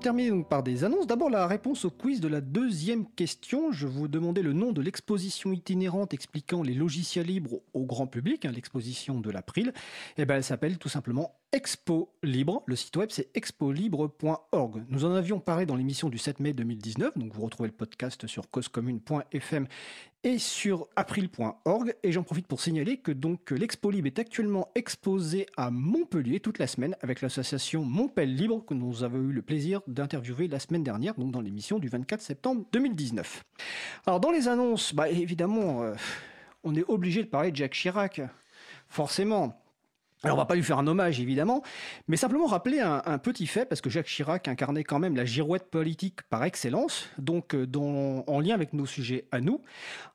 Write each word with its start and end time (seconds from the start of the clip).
terminer 0.00 0.30
donc 0.30 0.48
par 0.48 0.62
des 0.62 0.82
annonces. 0.82 1.06
D'abord 1.06 1.30
la 1.30 1.46
réponse 1.46 1.84
au 1.84 1.90
quiz 1.90 2.20
de 2.20 2.28
la 2.28 2.40
deuxième 2.40 3.06
question. 3.06 3.70
Je 3.70 3.86
vous 3.86 4.08
demandais 4.08 4.42
le 4.42 4.52
nom 4.52 4.72
de 4.72 4.80
l'exposition 4.80 5.52
itinérante 5.52 6.14
expliquant 6.14 6.62
les 6.62 6.74
logiciels 6.74 7.26
libres 7.26 7.60
au 7.74 7.84
grand 7.84 8.06
public, 8.06 8.44
hein, 8.44 8.52
l'exposition 8.52 9.20
de 9.20 9.30
l'April. 9.30 9.72
Eh 10.16 10.24
ben 10.24 10.36
elle 10.36 10.44
s'appelle 10.44 10.78
tout 10.78 10.88
simplement 10.88 11.39
Expo 11.52 12.12
Libre. 12.22 12.62
Le 12.66 12.76
site 12.76 12.96
web, 12.96 13.08
c'est 13.10 13.36
expolibre.org. 13.36 14.84
Nous 14.88 15.04
en 15.04 15.12
avions 15.14 15.40
parlé 15.40 15.66
dans 15.66 15.74
l'émission 15.74 16.08
du 16.08 16.16
7 16.16 16.38
mai 16.38 16.52
2019, 16.52 17.18
donc 17.18 17.34
vous 17.34 17.42
retrouvez 17.42 17.68
le 17.68 17.74
podcast 17.74 18.28
sur 18.28 18.48
causecommune.fm 18.50 19.66
et 20.22 20.38
sur 20.38 20.86
april.org. 20.94 21.96
Et 22.04 22.12
j'en 22.12 22.22
profite 22.22 22.46
pour 22.46 22.60
signaler 22.60 22.98
que 22.98 23.10
donc 23.10 23.50
l'Expo 23.50 23.90
Libre 23.90 24.06
est 24.06 24.20
actuellement 24.20 24.68
exposé 24.76 25.46
à 25.56 25.72
Montpellier 25.72 26.38
toute 26.38 26.58
la 26.60 26.68
semaine 26.68 26.94
avec 27.02 27.20
l'association 27.20 27.84
Montpellier 27.84 28.42
Libre 28.42 28.64
que 28.64 28.74
nous 28.74 29.02
avons 29.02 29.18
eu 29.18 29.32
le 29.32 29.42
plaisir 29.42 29.80
d'interviewer 29.88 30.46
la 30.46 30.60
semaine 30.60 30.84
dernière, 30.84 31.14
donc 31.16 31.32
dans 31.32 31.40
l'émission 31.40 31.80
du 31.80 31.88
24 31.88 32.20
septembre 32.20 32.64
2019. 32.70 33.42
Alors 34.06 34.20
dans 34.20 34.30
les 34.30 34.46
annonces, 34.46 34.94
bah 34.94 35.08
évidemment, 35.08 35.82
euh, 35.82 35.94
on 36.62 36.76
est 36.76 36.84
obligé 36.86 37.24
de 37.24 37.28
parler 37.28 37.50
de 37.50 37.56
Jacques 37.56 37.74
Chirac. 37.74 38.20
Forcément, 38.88 39.60
alors 40.22 40.36
on 40.36 40.40
va 40.40 40.44
pas 40.44 40.54
lui 40.54 40.62
faire 40.62 40.78
un 40.78 40.86
hommage 40.86 41.18
évidemment, 41.18 41.62
mais 42.06 42.18
simplement 42.18 42.46
rappeler 42.46 42.80
un, 42.80 43.18
petit 43.18 43.46
fait 43.46 43.64
parce 43.64 43.80
que 43.80 43.88
Jacques 43.88 44.06
Chirac 44.06 44.48
incarnait 44.48 44.84
quand 44.84 44.98
même 44.98 45.16
la 45.16 45.24
girouette 45.24 45.70
politique 45.70 46.22
par 46.28 46.44
excellence, 46.44 47.08
donc 47.16 47.54
euh, 47.54 47.66
en 48.26 48.40
lien 48.40 48.54
avec 48.54 48.74
nos 48.74 48.84
sujets 48.84 49.26
à 49.32 49.40
nous. 49.40 49.62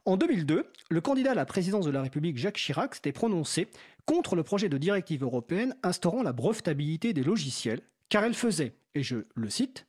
En 0.05 0.15
2002, 0.15 0.71
le 0.91 1.01
candidat 1.01 1.31
à 1.31 1.35
la 1.35 1.45
présidence 1.45 1.85
de 1.85 1.91
la 1.91 2.03
République 2.03 2.37
Jacques 2.37 2.57
Chirac 2.57 2.93
s'était 2.93 3.11
prononcé 3.11 3.67
contre 4.05 4.35
le 4.35 4.43
projet 4.43 4.69
de 4.69 4.77
directive 4.77 5.23
européenne 5.23 5.75
instaurant 5.81 6.21
la 6.21 6.33
brevetabilité 6.33 7.13
des 7.13 7.23
logiciels, 7.23 7.81
car 8.09 8.23
elle 8.23 8.35
faisait, 8.35 8.75
et 8.93 9.01
je 9.01 9.25
le 9.33 9.49
cite, 9.49 9.87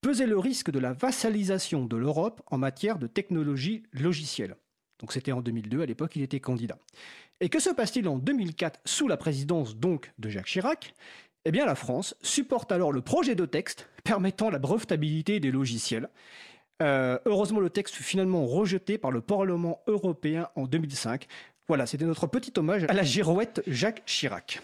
peser 0.00 0.24
le 0.24 0.38
risque 0.38 0.70
de 0.70 0.78
la 0.78 0.94
vassalisation 0.94 1.84
de 1.84 1.96
l'Europe 1.96 2.40
en 2.46 2.56
matière 2.56 2.98
de 2.98 3.06
technologie 3.06 3.82
logicielle. 3.92 4.56
Donc 5.00 5.12
c'était 5.12 5.32
en 5.32 5.40
2002, 5.40 5.82
à 5.82 5.86
l'époque 5.86 6.16
il 6.16 6.22
était 6.22 6.40
candidat. 6.40 6.78
Et 7.40 7.48
que 7.48 7.58
se 7.58 7.70
passe-t-il 7.70 8.06
en 8.08 8.18
2004 8.18 8.80
sous 8.84 9.08
la 9.08 9.16
présidence 9.16 9.76
donc 9.76 10.12
de 10.18 10.28
Jacques 10.28 10.46
Chirac? 10.46 10.94
Eh 11.46 11.52
bien 11.52 11.64
la 11.64 11.74
France 11.74 12.14
supporte 12.22 12.70
alors 12.70 12.92
le 12.92 13.00
projet 13.00 13.34
de 13.34 13.46
texte 13.46 13.88
permettant 14.04 14.50
la 14.50 14.58
brevetabilité 14.58 15.40
des 15.40 15.50
logiciels. 15.50 16.08
Euh, 16.82 17.18
heureusement 17.24 17.60
le 17.60 17.70
texte 17.70 17.94
fut 17.94 18.02
finalement 18.02 18.46
rejeté 18.46 18.98
par 18.98 19.10
le 19.10 19.20
Parlement 19.20 19.80
européen 19.86 20.48
en 20.54 20.66
2005. 20.66 21.26
Voilà, 21.68 21.86
c'était 21.86 22.04
notre 22.04 22.26
petit 22.26 22.52
hommage 22.58 22.84
à 22.84 22.92
la 22.92 23.02
girouette 23.02 23.62
Jacques 23.66 24.02
Chirac. 24.04 24.60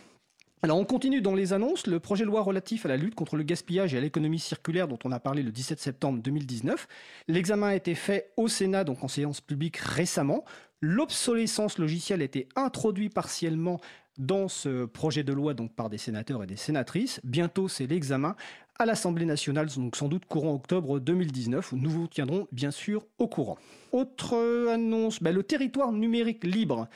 Alors 0.63 0.79
on 0.79 0.85
continue 0.85 1.21
dans 1.21 1.35
les 1.35 1.53
annonces, 1.53 1.87
le 1.87 2.01
projet 2.01 2.25
de 2.25 2.29
loi 2.29 2.41
relatif 2.41 2.87
à 2.87 2.89
la 2.89 2.97
lutte 2.97 3.15
contre 3.15 3.37
le 3.37 3.43
gaspillage 3.43 3.93
et 3.93 3.99
à 3.99 4.01
l'économie 4.01 4.39
circulaire 4.39 4.89
dont 4.89 4.99
on 5.05 5.13
a 5.13 5.21
parlé 5.21 5.43
le 5.43 5.53
17 5.53 5.79
septembre 5.79 6.23
2019. 6.23 6.89
L'examen 7.29 7.69
a 7.69 7.75
été 7.75 7.95
fait 7.95 8.33
au 8.39 8.49
Sénat, 8.49 8.85
donc 8.85 9.05
en 9.05 9.09
séance 9.09 9.43
publique 9.43 9.77
récemment. 9.77 10.45
L'obsolescence 10.81 11.79
logicielle 11.79 12.23
a 12.23 12.25
été 12.25 12.49
introduite 12.57 13.13
partiellement 13.13 13.81
dans 14.17 14.49
ce 14.49 14.87
projet 14.87 15.25
de 15.25 15.33
loi 15.35 15.53
donc 15.53 15.75
par 15.75 15.91
des 15.91 15.99
sénateurs 15.99 16.43
et 16.43 16.47
des 16.47 16.57
sénatrices. 16.57 17.21
Bientôt, 17.23 17.69
c'est 17.69 17.87
l'examen 17.87 18.35
à 18.79 18.87
l'Assemblée 18.87 19.27
nationale, 19.27 19.69
donc 19.75 19.97
sans 19.97 20.09
doute 20.09 20.25
courant 20.27 20.55
octobre 20.55 21.01
2019, 21.01 21.73
où 21.73 21.77
nous 21.77 21.91
vous 21.91 22.07
tiendrons 22.07 22.47
bien 22.53 22.71
sûr 22.71 23.07
au 23.19 23.27
courant. 23.27 23.59
Autre 23.93 24.37
annonce, 24.71 25.23
ben, 25.23 25.35
le 25.35 25.43
territoire 25.43 25.93
numérique 25.93 26.45
libre. 26.45 26.89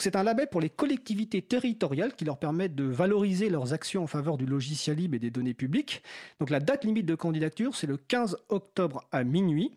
C'est 0.00 0.16
un 0.16 0.22
label 0.22 0.48
pour 0.48 0.60
les 0.60 0.68
collectivités 0.68 1.40
territoriales 1.40 2.14
qui 2.14 2.26
leur 2.26 2.38
permettent 2.38 2.74
de 2.74 2.84
valoriser 2.84 3.48
leurs 3.48 3.72
actions 3.72 4.02
en 4.02 4.06
faveur 4.06 4.36
du 4.36 4.44
logiciel 4.44 4.98
libre 4.98 5.16
et 5.16 5.18
des 5.18 5.30
données 5.30 5.54
publiques. 5.54 6.02
Donc 6.40 6.50
la 6.50 6.60
date 6.60 6.84
limite 6.84 7.06
de 7.06 7.14
candidature, 7.14 7.74
c'est 7.74 7.86
le 7.86 7.96
15 7.96 8.36
octobre 8.50 9.04
à 9.12 9.24
minuit. 9.24 9.72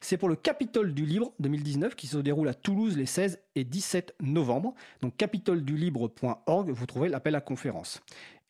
c'est 0.00 0.18
pour 0.18 0.28
le 0.28 0.36
Capitole 0.36 0.92
du 0.92 1.06
Libre 1.06 1.32
2019 1.40 1.94
qui 1.94 2.06
se 2.06 2.18
déroule 2.18 2.48
à 2.48 2.54
Toulouse 2.54 2.98
les 2.98 3.06
16 3.06 3.40
et 3.54 3.64
17 3.64 4.14
novembre. 4.20 4.74
Donc 5.00 5.16
capitoledulibre.org, 5.16 6.70
vous 6.70 6.86
trouvez 6.86 7.08
l'appel 7.08 7.34
à 7.34 7.40
conférence. 7.40 8.02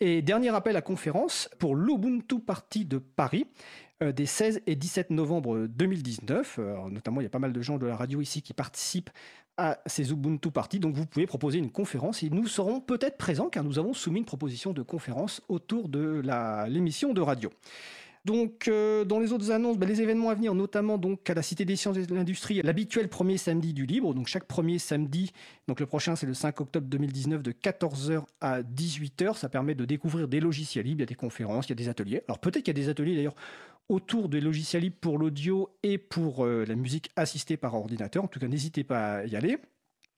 Et 0.04 0.20
dernier 0.20 0.48
appel 0.48 0.74
à 0.74 0.82
conférence 0.82 1.48
pour 1.60 1.76
l'Ubuntu 1.76 2.40
Party 2.40 2.84
de 2.84 2.98
Paris 2.98 3.46
euh, 4.02 4.10
des 4.10 4.26
16 4.26 4.62
et 4.66 4.74
17 4.74 5.10
novembre 5.10 5.68
2019. 5.68 6.58
notamment, 6.90 7.20
il 7.20 7.22
y 7.22 7.26
a 7.28 7.30
pas 7.30 7.38
mal 7.38 7.52
de 7.52 7.62
gens 7.62 7.78
de 7.78 7.86
la 7.86 7.94
radio 7.94 8.20
ici 8.20 8.42
qui 8.42 8.52
participent 8.52 9.10
à 9.56 9.78
ces 9.86 10.10
Ubuntu 10.10 10.50
Party. 10.50 10.80
Donc 10.80 10.96
vous 10.96 11.06
pouvez 11.06 11.28
proposer 11.28 11.58
une 11.58 11.70
conférence 11.70 12.24
et 12.24 12.30
nous 12.30 12.48
serons 12.48 12.80
peut-être 12.80 13.16
présents 13.16 13.48
car 13.48 13.62
nous 13.62 13.78
avons 13.78 13.92
soumis 13.92 14.18
une 14.18 14.24
proposition 14.24 14.72
de 14.72 14.82
conférence 14.82 15.41
autour 15.48 15.88
de 15.88 16.20
l'émission 16.68 17.12
de 17.12 17.20
radio. 17.20 17.50
Donc, 18.25 18.69
euh, 18.69 19.05
dans 19.05 19.19
les 19.19 19.33
autres 19.33 19.50
annonces, 19.50 19.78
ben, 19.78 19.88
les 19.88 20.00
événements 20.00 20.31
à 20.31 20.34
venir, 20.34 20.55
notamment 20.55 20.97
donc 20.97 21.28
à 21.28 21.34
la 21.34 21.43
Cité 21.43 21.65
des 21.65 21.75
Sciences 21.75 21.97
et 21.97 22.06
de 22.06 22.15
l'Industrie, 22.15 22.62
l'habituel 22.62 23.09
premier 23.09 23.37
samedi 23.37 23.72
du 23.72 23.84
libre. 23.84 24.15
Donc, 24.15 24.28
chaque 24.28 24.44
premier 24.44 24.78
samedi, 24.78 25.33
donc 25.66 25.81
le 25.81 25.87
prochain, 25.87 26.15
c'est 26.15 26.27
le 26.27 26.34
5 26.34 26.60
octobre 26.60 26.87
2019, 26.87 27.43
de 27.43 27.50
14h 27.50 28.22
à 28.41 28.62
18h. 28.62 29.37
Ça 29.37 29.49
permet 29.49 29.75
de 29.75 29.84
découvrir 29.84 30.28
des 30.28 30.38
logiciels 30.38 30.84
libres, 30.84 31.00
il 31.00 31.03
y 31.03 31.05
a 31.05 31.06
des 31.06 31.15
conférences, 31.16 31.66
il 31.66 31.71
y 31.71 31.72
a 31.72 31.77
des 31.77 31.88
ateliers. 31.88 32.22
Alors, 32.28 32.38
peut-être 32.38 32.65
qu'il 32.65 32.77
y 32.77 32.81
a 32.81 32.83
des 32.83 32.88
ateliers 32.88 33.16
d'ailleurs 33.16 33.34
autour 33.88 34.28
des 34.28 34.41
logiciels 34.41 34.83
libres 34.83 34.97
pour 35.00 35.19
l'audio 35.19 35.71
et 35.83 35.99
pour 35.99 36.44
euh, 36.44 36.65
la 36.65 36.77
musique 36.77 37.10
assistée 37.16 37.56
par 37.56 37.75
ordinateur. 37.75 38.22
En 38.22 38.28
tout 38.28 38.39
cas, 38.39 38.47
n'hésitez 38.47 38.84
pas 38.84 39.16
à 39.16 39.27
y 39.27 39.34
aller. 39.34 39.59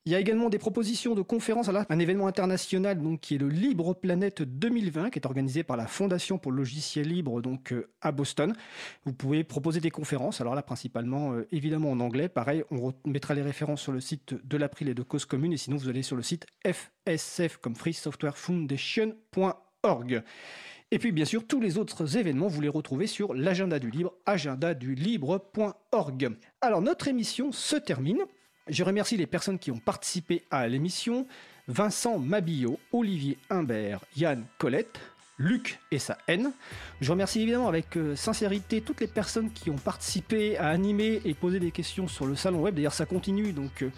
Il 0.07 0.13
y 0.13 0.15
a 0.15 0.21
également 0.21 0.51
des 0.51 0.59
propositions 0.59 1.15
de 1.15 1.23
conférences. 1.23 1.71
Alors, 1.71 1.87
un 1.89 1.99
événement 1.99 2.27
international 2.27 3.01
donc, 3.01 3.21
qui 3.21 3.37
est 3.37 3.39
le 3.39 3.49
Libre 3.49 3.95
Planète 3.95 4.43
2020, 4.43 5.09
qui 5.09 5.19
est 5.19 5.25
organisé 5.25 5.63
par 5.63 5.79
la 5.79 5.87
Fondation 5.87 6.37
pour 6.37 6.53
le 6.53 6.59
logiciel 6.59 7.09
libre 7.09 7.41
donc, 7.41 7.73
euh, 7.73 7.89
à 8.03 8.13
Boston. 8.13 8.53
Vous 9.07 9.15
pouvez 9.15 9.45
proposer 9.45 9.81
des 9.81 9.91
conférences. 9.91 10.43
Alors 10.43 10.55
là, 10.55 10.63
principalement, 10.63 11.33
euh, 11.33 11.49
évidemment 11.53 11.91
en 11.91 12.01
anglais. 12.01 12.29
Pareil, 12.29 12.65
on 12.71 12.93
mettra 13.07 13.33
les 13.33 13.41
références 13.41 13.81
sur 13.81 13.93
le 13.93 14.01
site 14.01 14.35
de 14.47 14.57
l'April 14.59 14.91
et 14.91 14.95
de 14.95 15.03
Cause 15.03 15.25
Commune. 15.25 15.55
Et 15.55 15.57
sinon, 15.57 15.79
vous 15.79 15.89
allez 15.89 16.03
sur 16.03 16.17
le 16.17 16.23
site 16.23 16.45
FSF 16.67 17.57
comme 17.57 17.75
Free 17.75 17.95
Software 17.95 18.37
Foundation.org. 18.37 20.23
Et 20.91 20.99
puis 20.99 21.13
bien 21.13 21.25
sûr, 21.25 21.47
tous 21.47 21.63
les 21.63 21.79
autres 21.79 22.19
événements, 22.19 22.49
vous 22.49 22.61
les 22.61 22.69
retrouvez 22.69 23.07
sur 23.07 23.33
l'agenda 23.33 23.79
du 23.79 23.91
libre, 23.91 24.13
agendadulibre.org. 24.27 26.37
Alors 26.61 26.83
notre 26.83 27.09
émission 27.09 27.53
se 27.53 27.77
termine. 27.77 28.19
Je 28.69 28.83
remercie 28.83 29.19
les 29.19 29.27
personnes 29.27 29.59
qui 29.59 29.71
ont 29.71 29.79
participé 29.79 30.43
à 30.51 30.67
l'émission. 30.69 31.27
Vincent 31.69 32.19
Mabillot, 32.19 32.79
Olivier 32.93 33.37
Humbert, 33.51 34.01
Yann 34.17 34.47
Colette, 34.57 34.99
Luc 35.37 35.81
et 35.91 35.99
sa 35.99 36.17
haine. 36.29 36.51
Je 37.03 37.11
remercie 37.11 37.43
évidemment 37.43 37.69
avec 37.69 37.97
euh, 37.97 38.17
sincérité 38.17 38.81
toutes 38.81 39.01
les 39.01 39.07
personnes 39.07 39.51
qui 39.51 39.69
ont 39.69 39.77
participé 39.77 40.57
à 40.57 40.69
animer 40.69 41.21
et 41.27 41.35
poser 41.35 41.61
des 41.61 41.73
questions 41.73 42.09
sur 42.09 42.25
le 42.25 42.37
salon 42.37 42.61
web. 42.61 42.75
D'ailleurs, 42.75 42.95
ça 42.95 43.05
continue, 43.05 43.53
donc 43.53 43.83
euh, 43.83 43.91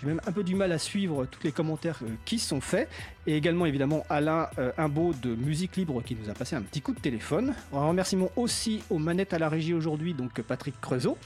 j'ai 0.00 0.06
même 0.06 0.20
un 0.26 0.32
peu 0.32 0.42
du 0.42 0.54
mal 0.54 0.72
à 0.72 0.78
suivre 0.78 1.26
tous 1.26 1.40
les 1.44 1.52
commentaires 1.52 1.98
euh, 2.02 2.08
qui 2.24 2.38
sont 2.38 2.60
faits. 2.60 2.88
Et 3.26 3.36
également, 3.36 3.66
évidemment, 3.66 4.04
Alain 4.08 4.48
euh, 4.58 4.72
Imbeau 4.78 5.12
de 5.12 5.34
Musique 5.34 5.76
Libre 5.76 6.02
qui 6.02 6.16
nous 6.16 6.30
a 6.30 6.34
passé 6.34 6.56
un 6.56 6.62
petit 6.62 6.80
coup 6.80 6.92
de 6.92 7.00
téléphone. 7.00 7.54
Un 7.72 7.86
remerciement 7.86 8.30
aussi 8.36 8.82
aux 8.88 8.98
manettes 8.98 9.34
à 9.34 9.38
la 9.38 9.48
régie 9.48 9.74
aujourd'hui, 9.74 10.14
donc 10.14 10.40
Patrick 10.40 10.80
Creusot. 10.80 11.18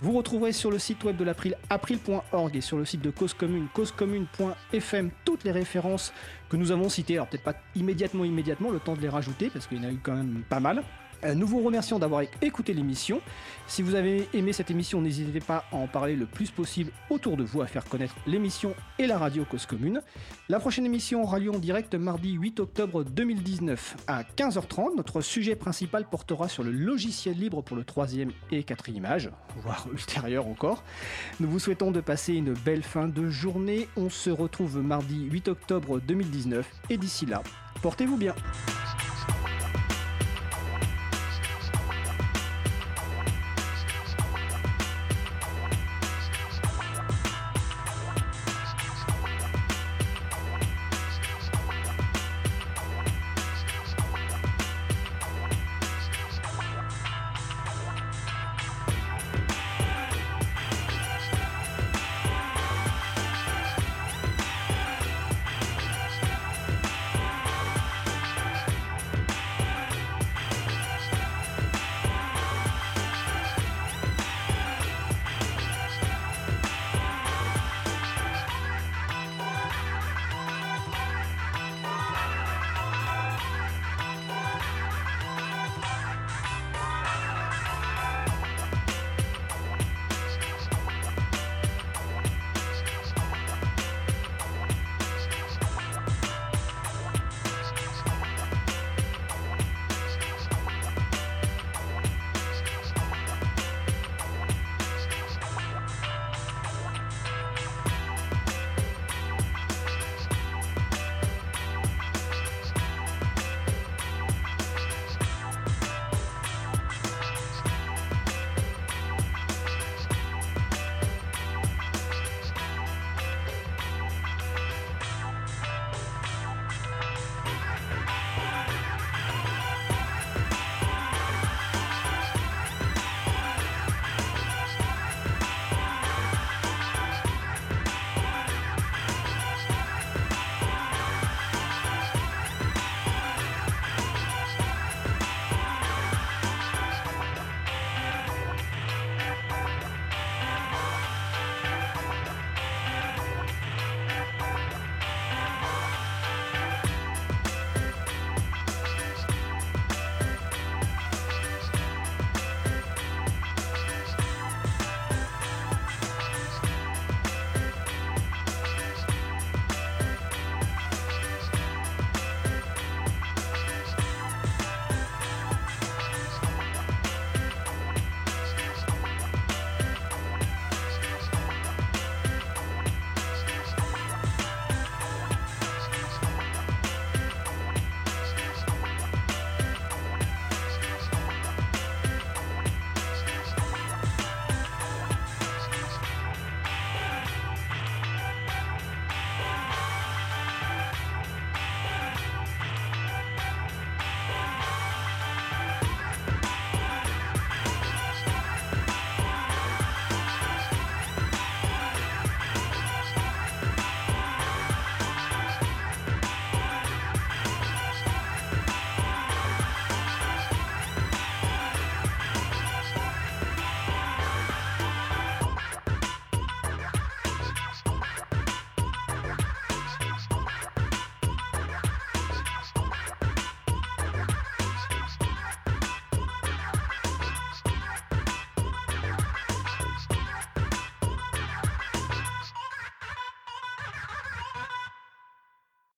Vous 0.00 0.12
retrouverez 0.12 0.52
sur 0.52 0.70
le 0.70 0.78
site 0.78 1.04
web 1.04 1.16
de 1.16 1.24
l'April, 1.24 1.56
april.org 1.68 2.56
et 2.56 2.60
sur 2.60 2.78
le 2.78 2.84
site 2.84 3.02
de 3.02 3.10
Cause 3.10 3.34
Commune, 3.34 3.66
causecommune.fm, 3.74 5.10
toutes 5.24 5.44
les 5.44 5.52
références 5.52 6.12
que 6.48 6.56
nous 6.56 6.70
avons 6.72 6.88
citées. 6.88 7.14
Alors 7.14 7.26
peut-être 7.26 7.44
pas 7.44 7.56
immédiatement, 7.74 8.24
immédiatement, 8.24 8.70
le 8.70 8.80
temps 8.80 8.94
de 8.94 9.00
les 9.00 9.08
rajouter 9.08 9.50
parce 9.50 9.66
qu'il 9.66 9.78
y 9.78 9.80
en 9.80 9.88
a 9.88 9.92
eu 9.92 10.00
quand 10.02 10.14
même 10.14 10.42
pas 10.48 10.60
mal. 10.60 10.82
Nous 11.32 11.46
vous 11.46 11.62
remercions 11.62 11.98
d'avoir 11.98 12.22
écouté 12.42 12.74
l'émission. 12.74 13.22
Si 13.66 13.80
vous 13.80 13.94
avez 13.94 14.28
aimé 14.34 14.52
cette 14.52 14.70
émission, 14.70 15.00
n'hésitez 15.00 15.40
pas 15.40 15.64
à 15.72 15.76
en 15.76 15.86
parler 15.86 16.16
le 16.16 16.26
plus 16.26 16.50
possible 16.50 16.92
autour 17.08 17.38
de 17.38 17.44
vous, 17.44 17.62
à 17.62 17.66
faire 17.66 17.84
connaître 17.84 18.14
l'émission 18.26 18.74
et 18.98 19.06
la 19.06 19.16
radio 19.16 19.44
Cause 19.44 19.64
Commune. 19.64 20.02
La 20.50 20.60
prochaine 20.60 20.84
émission 20.84 21.22
aura 21.22 21.38
lieu 21.38 21.50
en 21.50 21.58
direct 21.58 21.94
mardi 21.94 22.32
8 22.32 22.60
octobre 22.60 23.04
2019 23.04 23.96
à 24.06 24.22
15h30. 24.22 24.96
Notre 24.96 25.22
sujet 25.22 25.56
principal 25.56 26.06
portera 26.06 26.48
sur 26.48 26.62
le 26.62 26.72
logiciel 26.72 27.38
libre 27.38 27.62
pour 27.62 27.76
le 27.76 27.84
troisième 27.84 28.30
et 28.50 28.62
quatrième 28.62 29.06
âge, 29.06 29.30
voire 29.62 29.86
ultérieur 29.92 30.46
encore. 30.46 30.84
Nous 31.40 31.48
vous 31.48 31.58
souhaitons 31.58 31.90
de 31.90 32.02
passer 32.02 32.34
une 32.34 32.52
belle 32.52 32.82
fin 32.82 33.08
de 33.08 33.30
journée. 33.30 33.88
On 33.96 34.10
se 34.10 34.28
retrouve 34.28 34.82
mardi 34.82 35.24
8 35.30 35.48
octobre 35.48 36.00
2019 36.00 36.68
et 36.90 36.98
d'ici 36.98 37.24
là, 37.24 37.42
portez-vous 37.80 38.18
bien. 38.18 38.34